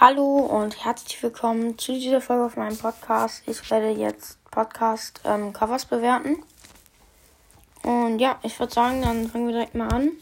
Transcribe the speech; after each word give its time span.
Hallo 0.00 0.36
und 0.36 0.84
herzlich 0.84 1.20
willkommen 1.24 1.76
zu 1.76 1.90
dieser 1.90 2.20
Folge 2.20 2.44
auf 2.44 2.56
meinem 2.56 2.76
Podcast. 2.76 3.42
Ich 3.48 3.68
werde 3.68 3.88
jetzt 3.88 4.38
Podcast-Covers 4.52 5.82
ähm, 5.82 5.88
bewerten. 5.90 6.36
Und 7.82 8.20
ja, 8.20 8.38
ich 8.44 8.56
würde 8.60 8.72
sagen, 8.72 9.02
dann 9.02 9.28
fangen 9.28 9.48
wir 9.48 9.54
direkt 9.54 9.74
mal 9.74 9.88
an. 9.88 10.12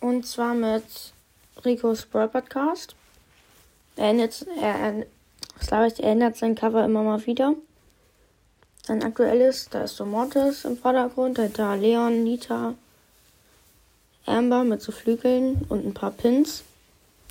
Und 0.00 0.26
zwar 0.26 0.54
mit 0.54 0.82
Ricos 1.64 2.06
Brawl 2.06 2.26
Podcast. 2.26 2.96
Er 3.94 4.10
ändert, 4.10 4.44
er, 4.60 5.06
er, 5.70 6.04
ändert 6.04 6.36
sein 6.36 6.56
Cover 6.56 6.84
immer 6.84 7.04
mal 7.04 7.24
wieder. 7.24 7.54
Sein 8.82 9.04
aktuelles, 9.04 9.68
da 9.70 9.82
ist 9.82 9.94
so 9.94 10.04
Mortis 10.04 10.64
im 10.64 10.76
Vordergrund, 10.76 11.38
dahinter 11.38 11.76
Leon, 11.76 12.24
Nita, 12.24 12.74
Amber 14.26 14.64
mit 14.64 14.82
so 14.82 14.90
Flügeln 14.90 15.64
und 15.68 15.86
ein 15.86 15.94
paar 15.94 16.10
Pins. 16.10 16.64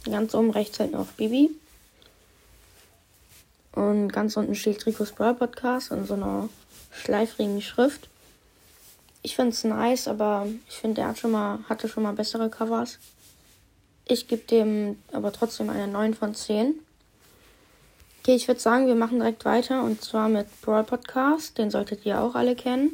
Ganz 0.05 0.33
oben 0.35 0.51
rechts 0.51 0.79
halt 0.79 0.91
noch 0.91 1.07
Bibi. 1.07 1.49
Und 3.71 4.09
ganz 4.09 4.37
unten 4.37 4.55
steht 4.55 4.79
Trikots 4.79 5.11
Brawl 5.11 5.33
Podcast 5.33 5.91
in 5.91 6.05
so 6.05 6.13
einer 6.13 6.49
schleifrigen 6.91 7.61
Schrift. 7.61 8.07
Ich 9.21 9.35
finde 9.35 9.51
es 9.51 9.63
nice, 9.63 10.07
aber 10.07 10.47
ich 10.69 10.75
finde, 10.75 11.01
er 11.01 11.09
hat 11.09 11.17
schon 11.17 11.31
mal, 11.31 11.59
hatte 11.67 11.89
schon 11.89 12.03
mal 12.03 12.13
bessere 12.13 12.49
Covers. 12.49 12.99
Ich 14.07 14.27
gebe 14.27 14.43
dem 14.43 14.99
aber 15.11 15.33
trotzdem 15.33 15.69
eine 15.69 15.87
9 15.87 16.13
von 16.13 16.35
10. 16.35 16.75
Okay, 18.21 18.35
ich 18.35 18.47
würde 18.47 18.61
sagen, 18.61 18.87
wir 18.87 18.95
machen 18.95 19.19
direkt 19.19 19.45
weiter 19.45 19.83
und 19.83 20.03
zwar 20.03 20.29
mit 20.29 20.47
Brawl 20.61 20.83
Podcast. 20.83 21.57
Den 21.57 21.71
solltet 21.71 22.05
ihr 22.05 22.21
auch 22.21 22.35
alle 22.35 22.55
kennen. 22.55 22.91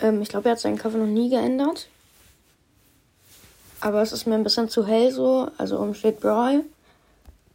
Ähm, 0.00 0.22
ich 0.22 0.28
glaube, 0.28 0.48
er 0.48 0.52
hat 0.52 0.60
seinen 0.60 0.78
Cover 0.78 0.98
noch 0.98 1.06
nie 1.06 1.28
geändert. 1.28 1.88
Aber 3.80 4.02
es 4.02 4.12
ist 4.12 4.26
mir 4.26 4.34
ein 4.34 4.42
bisschen 4.42 4.68
zu 4.68 4.86
hell 4.86 5.12
so. 5.12 5.50
Also 5.56 5.78
oben 5.78 5.94
steht 5.94 6.20
Brawl 6.20 6.64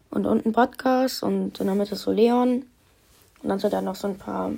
und 0.09 0.26
unten 0.26 0.54
Podcast 0.54 1.23
und 1.23 1.59
in 1.59 1.68
der 1.68 1.76
Mitte 1.76 1.96
so 1.96 2.12
Leon. 2.12 2.65
Und 3.41 3.49
dann 3.49 3.60
sind 3.60 3.74
da 3.74 3.82
noch 3.82 3.96
so 3.96 4.07
ein 4.07 4.18
paar 4.18 4.52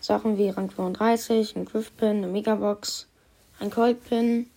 Sachen 0.00 0.36
wie 0.36 0.50
Rang 0.50 0.70
35, 0.70 1.56
ein 1.56 1.64
Griffpin, 1.64 2.18
eine 2.18 2.26
Megabox, 2.26 3.06
ein 3.60 3.70
Coldpin 3.70 4.50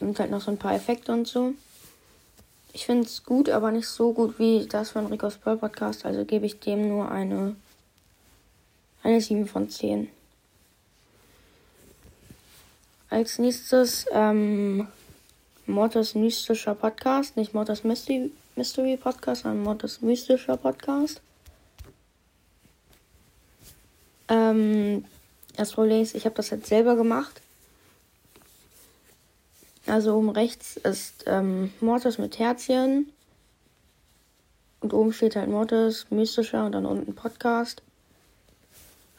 und 0.00 0.18
halt 0.18 0.30
noch 0.30 0.40
so 0.40 0.50
ein 0.50 0.58
paar 0.58 0.74
Effekte 0.74 1.12
und 1.12 1.26
so. 1.26 1.54
Ich 2.72 2.86
finde 2.86 3.06
es 3.06 3.24
gut, 3.24 3.48
aber 3.48 3.70
nicht 3.72 3.88
so 3.88 4.12
gut 4.12 4.38
wie 4.38 4.66
das 4.66 4.90
von 4.90 5.06
Rico's 5.06 5.38
Pearl 5.38 5.56
Podcast. 5.56 6.04
Also 6.04 6.24
gebe 6.24 6.46
ich 6.46 6.60
dem 6.60 6.88
nur 6.88 7.10
eine, 7.10 7.56
eine 9.02 9.20
7 9.20 9.46
von 9.46 9.68
10. 9.68 10.08
Als 13.10 13.38
nächstes 13.38 14.04
ähm, 14.12 14.86
Mortis 15.68 16.14
mystischer 16.14 16.74
Podcast. 16.74 17.36
Nicht 17.36 17.52
Mortis 17.52 17.84
Mystery, 17.84 18.32
Mystery 18.56 18.96
Podcast, 18.96 19.42
sondern 19.42 19.62
Mortis 19.62 20.00
mystischer 20.00 20.56
Podcast. 20.56 21.20
Ähm, 24.28 25.04
das 25.56 25.72
Problem 25.72 26.02
ist, 26.02 26.14
ich 26.14 26.24
habe 26.24 26.34
das 26.34 26.50
jetzt 26.50 26.68
selber 26.68 26.96
gemacht. 26.96 27.42
Also 29.86 30.16
oben 30.16 30.30
rechts 30.30 30.78
ist 30.78 31.24
ähm, 31.26 31.72
Mortis 31.80 32.16
mit 32.16 32.38
Herzchen. 32.38 33.12
Und 34.80 34.94
oben 34.94 35.12
steht 35.12 35.36
halt 35.36 35.50
Mortis, 35.50 36.06
mystischer 36.10 36.64
und 36.64 36.72
dann 36.72 36.86
unten 36.86 37.14
Podcast. 37.14 37.82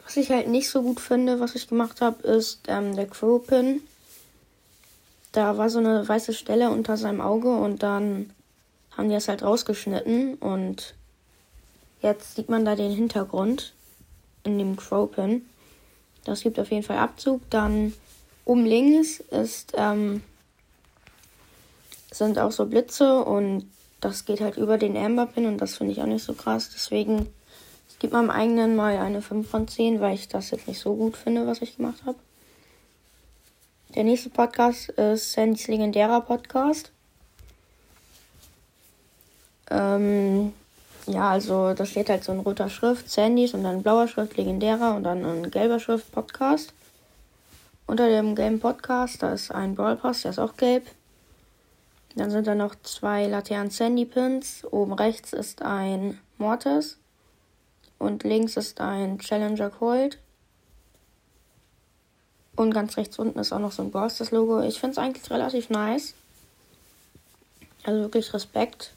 Was 0.04 0.16
ich 0.16 0.30
halt 0.30 0.48
nicht 0.48 0.68
so 0.68 0.82
gut 0.82 0.98
finde, 0.98 1.38
was 1.38 1.54
ich 1.54 1.68
gemacht 1.68 2.00
habe, 2.00 2.26
ist 2.26 2.62
ähm, 2.66 2.96
der 2.96 3.06
Crow-Pin 3.06 3.82
da 5.32 5.56
war 5.58 5.70
so 5.70 5.78
eine 5.78 6.06
weiße 6.06 6.32
Stelle 6.34 6.70
unter 6.70 6.96
seinem 6.96 7.20
Auge 7.20 7.54
und 7.54 7.82
dann 7.82 8.30
haben 8.96 9.08
die 9.08 9.14
das 9.14 9.28
halt 9.28 9.42
rausgeschnitten 9.42 10.34
und 10.34 10.94
jetzt 12.02 12.34
sieht 12.34 12.48
man 12.48 12.64
da 12.64 12.74
den 12.74 12.92
Hintergrund 12.92 13.72
in 14.44 14.58
dem 14.58 14.76
Crow-Pin. 14.76 15.46
Das 16.24 16.42
gibt 16.42 16.58
auf 16.58 16.70
jeden 16.70 16.82
Fall 16.82 16.98
Abzug. 16.98 17.40
Dann 17.50 17.92
oben 18.44 18.66
links 18.66 19.20
ist, 19.20 19.72
ähm, 19.76 20.22
sind 22.10 22.38
auch 22.38 22.52
so 22.52 22.66
Blitze 22.66 23.24
und 23.24 23.70
das 24.00 24.24
geht 24.24 24.40
halt 24.40 24.56
über 24.56 24.78
den 24.78 24.96
Amber-Pin 24.96 25.46
und 25.46 25.58
das 25.58 25.76
finde 25.76 25.92
ich 25.92 26.00
auch 26.00 26.06
nicht 26.06 26.24
so 26.24 26.32
krass. 26.32 26.70
Deswegen 26.74 27.28
gebe 28.00 28.14
meinem 28.14 28.30
eigenen 28.30 28.74
mal 28.74 28.96
eine 28.96 29.22
5 29.22 29.48
von 29.48 29.68
10, 29.68 30.00
weil 30.00 30.14
ich 30.14 30.26
das 30.26 30.50
jetzt 30.50 30.66
nicht 30.66 30.80
so 30.80 30.96
gut 30.96 31.16
finde, 31.16 31.46
was 31.46 31.62
ich 31.62 31.76
gemacht 31.76 32.02
habe. 32.04 32.18
Der 33.96 34.04
nächste 34.04 34.30
Podcast 34.30 34.90
ist 34.90 35.32
Sandys 35.32 35.66
legendärer 35.66 36.20
Podcast. 36.20 36.92
Ähm, 39.68 40.52
ja, 41.08 41.30
also 41.30 41.74
da 41.74 41.84
steht 41.84 42.08
halt 42.08 42.22
so 42.22 42.30
ein 42.30 42.38
roter 42.38 42.70
Schrift, 42.70 43.10
Sandys 43.10 43.52
und 43.52 43.64
dann 43.64 43.82
blauer 43.82 44.06
Schrift, 44.06 44.36
legendärer 44.36 44.94
und 44.94 45.02
dann 45.02 45.24
ein 45.24 45.50
gelber 45.50 45.80
Schrift, 45.80 46.12
Podcast. 46.12 46.72
Unter 47.88 48.08
dem 48.08 48.36
gelben 48.36 48.60
Podcast, 48.60 49.24
da 49.24 49.32
ist 49.32 49.50
ein 49.50 49.74
Brawl 49.74 49.96
Pass, 49.96 50.22
der 50.22 50.30
ist 50.30 50.38
auch 50.38 50.56
gelb. 50.56 50.86
Dann 52.14 52.30
sind 52.30 52.46
da 52.46 52.54
noch 52.54 52.76
zwei 52.84 53.26
Laternen 53.26 53.70
Sandy 53.70 54.04
Pins. 54.04 54.64
Oben 54.70 54.92
rechts 54.92 55.32
ist 55.32 55.62
ein 55.62 56.20
Mortis. 56.38 56.96
Und 57.98 58.22
links 58.22 58.56
ist 58.56 58.80
ein 58.80 59.18
Challenger 59.18 59.70
Cold. 59.70 60.20
Und 62.60 62.74
ganz 62.74 62.98
rechts 62.98 63.18
unten 63.18 63.38
ist 63.38 63.54
auch 63.54 63.58
noch 63.58 63.72
so 63.72 63.82
ein 63.82 63.90
Brawlstars 63.90 64.32
Logo. 64.32 64.60
Ich 64.60 64.80
finde 64.80 64.92
es 64.92 64.98
eigentlich 64.98 65.30
relativ 65.30 65.70
nice. 65.70 66.12
Also 67.84 68.02
wirklich 68.02 68.34
Respekt. 68.34 68.92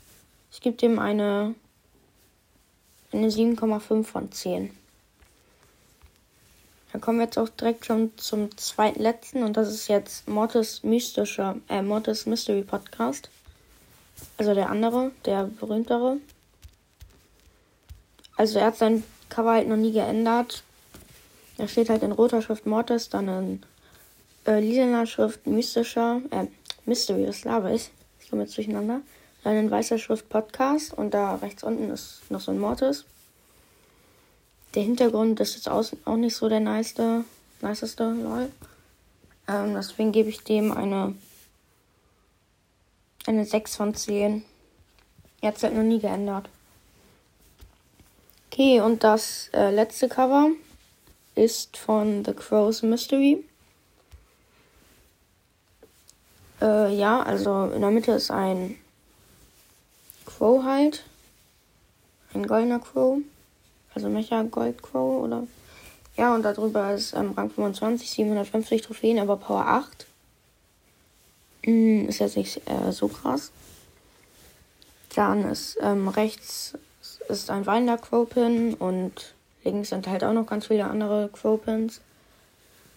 Ich 0.51 0.59
gebe 0.59 0.75
dem 0.75 1.00
eine, 1.00 1.56
eine 3.13 3.29
7,5 3.29 4.03
von 4.03 4.29
10. 4.34 4.69
Dann 6.91 7.00
kommen 7.00 7.19
wir 7.19 7.24
jetzt 7.24 7.38
auch 7.38 7.47
direkt 7.47 7.85
schon 7.85 8.12
zum 8.18 8.50
zweiten 8.57 9.01
letzten 9.01 9.44
und 9.44 9.56
das 9.56 9.69
ist 9.69 9.88
jetzt 9.88 10.28
Mortis 10.28 10.84
mystischer, 10.84 11.56
äh, 11.69 11.81
Mortis 11.81 12.25
Mystery 12.25 12.63
Podcast. 12.63 13.30
Also 14.38 14.53
der 14.53 14.72
andere, 14.72 15.12
der 15.24 15.45
berühmtere. 15.45 16.18
Also 18.35 18.59
er 18.59 18.66
hat 18.66 18.75
sein 18.75 19.06
Cover 19.30 19.53
halt 19.53 19.69
noch 19.69 19.78
nie 19.78 19.94
geändert. 19.94 20.63
Da 21.63 21.69
steht 21.69 21.90
halt 21.90 22.03
in 22.03 22.12
roter 22.12 22.41
Schrift 22.41 22.66
Mortis, 22.66 23.07
dann 23.07 23.29
in 23.29 23.63
äh, 24.46 24.59
lilaner 24.59 25.06
Schrift 25.06 25.47
mystischer, 25.47 26.22
äh, 26.31 26.47
Mystery, 26.85 27.25
was 27.25 27.46
laber 27.46 27.72
ich? 27.72 27.90
Ich 28.19 28.29
komme 28.29 28.44
jetzt 28.44 28.57
durcheinander. 28.57 29.00
Dann 29.46 29.56
in 29.56 29.72
weißer 29.72 29.97
Schrift 29.97 30.28
Podcast 30.28 30.94
und 30.94 31.13
da 31.13 31.35
rechts 31.35 31.63
unten 31.63 31.90
ist 31.90 32.29
noch 32.29 32.41
so 32.41 32.51
ein 32.51 32.59
Mortis. 32.59 33.06
Der 34.75 34.84
Hintergrund 34.84 35.40
ist 35.40 35.56
jetzt 35.56 35.69
auch 35.69 36.18
nicht 36.18 36.35
so 36.35 36.50
der 36.50 36.59
niceste, 36.59 37.24
niceste, 37.62 38.12
lol. 38.12 38.51
Ähm, 39.47 39.74
deswegen 39.74 40.12
gebe 40.12 40.28
ich 40.28 40.44
dem 40.44 40.74
eine, 40.74 41.16
eine 43.25 43.45
6 43.45 43.78
von 43.78 43.95
10. 43.95 44.44
Er 45.40 45.53
hat 45.53 45.63
noch 45.63 45.81
nie 45.81 46.00
geändert. 46.00 46.50
Okay, 48.51 48.81
und 48.81 49.06
das 49.06 49.50
äh, 49.53 49.72
letzte 49.72 50.09
Cover 50.09 50.50
ist 51.35 51.77
von 51.77 52.23
The 52.25 52.33
Crow's 52.33 52.81
Mystery. 52.81 53.44
Äh, 56.61 56.95
ja, 56.95 57.21
also 57.21 57.71
in 57.73 57.81
der 57.81 57.91
Mitte 57.91 58.11
ist 58.13 58.31
ein 58.31 58.77
Crow 60.25 60.63
halt. 60.63 61.03
Ein 62.33 62.47
goldener 62.47 62.79
Crow. 62.79 63.19
Also 63.94 64.09
Mecha 64.09 64.44
Gold 64.44 64.81
Crow 64.81 65.23
oder. 65.23 65.44
Ja, 66.16 66.35
und 66.35 66.44
darüber 66.44 66.94
ist 66.94 67.13
ähm, 67.13 67.31
Rang 67.31 67.50
25, 67.50 68.09
750 68.09 68.81
Trophäen, 68.81 69.19
aber 69.19 69.38
Power 69.38 69.65
8. 69.65 70.05
Hm, 71.63 72.07
ist 72.07 72.19
jetzt 72.19 72.38
nicht 72.38 72.61
äh, 72.69 72.91
so 72.91 73.07
krass. 73.07 73.51
Dann 75.15 75.50
ist 75.50 75.77
ähm, 75.81 76.07
rechts 76.07 76.74
ist 77.30 77.50
ein 77.50 77.65
Weinender 77.65 77.97
Crow-Pin 77.97 78.75
und 78.75 79.33
Links 79.63 79.89
sind 79.89 80.07
halt 80.07 80.24
auch 80.24 80.33
noch 80.33 80.45
ganz 80.45 80.68
viele 80.68 80.86
andere 80.86 81.30
Crowpins. 81.31 82.01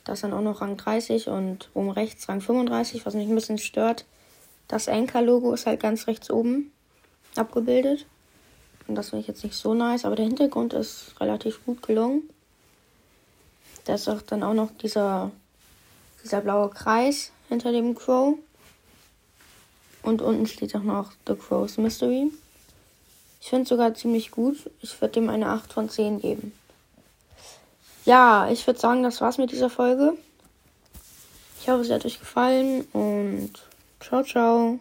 Das 0.05 0.21
sind 0.21 0.33
auch 0.33 0.41
noch 0.41 0.61
Rang 0.61 0.77
30 0.77 1.29
und 1.29 1.69
oben 1.75 1.91
rechts 1.91 2.29
Rang 2.29 2.41
35, 2.41 3.05
was 3.07 3.15
mich 3.15 3.29
ein 3.29 3.35
bisschen 3.35 3.59
stört. 3.59 4.05
Das 4.69 4.89
Anchor-Logo 4.89 5.53
ist 5.53 5.67
halt 5.67 5.81
ganz 5.81 6.07
rechts 6.07 6.31
oben 6.31 6.73
abgebildet. 7.37 8.07
Und 8.89 8.95
das 8.95 9.11
finde 9.11 9.23
ich 9.23 9.29
jetzt 9.29 9.43
nicht 9.43 9.57
so 9.57 9.75
nice, 9.75 10.05
aber 10.05 10.17
der 10.17 10.27
Hintergrund 10.27 10.73
ist 10.73 11.15
relativ 11.21 11.65
gut 11.65 11.83
gelungen. 11.83 12.29
Da 13.85 13.95
ist 13.95 14.09
auch 14.09 14.23
dann 14.23 14.43
auch 14.43 14.55
noch 14.55 14.71
dieser, 14.83 15.31
dieser 16.23 16.41
blaue 16.41 16.71
Kreis 16.71 17.33
hinter 17.49 17.73
dem 17.73 17.95
Crow. 17.95 18.37
Und 20.03 20.23
unten 20.23 20.47
steht 20.47 20.75
auch 20.77 20.83
noch 20.83 21.13
The 21.27 21.35
Crow's 21.35 21.79
Mystery. 21.79 22.31
Ich 23.47 23.51
finde 23.51 23.63
es 23.63 23.69
sogar 23.69 23.95
ziemlich 23.95 24.33
gut. 24.33 24.57
Ich 24.81 25.01
würde 25.01 25.13
dem 25.13 25.31
eine 25.31 25.51
8 25.51 25.73
von 25.73 25.89
10 25.89 26.21
geben. 26.21 26.53
Ja, 28.05 28.51
ich 28.51 28.67
würde 28.67 28.81
sagen, 28.81 29.05
das 29.05 29.21
war's 29.21 29.39
mit 29.39 29.53
dieser 29.53 29.71
Folge. 29.71 30.15
Ich 31.61 31.69
hoffe, 31.69 31.83
es 31.83 31.91
hat 31.93 32.05
euch 32.05 32.19
gefallen 32.19 32.89
und 32.93 33.53
ciao, 34.01 34.25
ciao. 34.25 34.81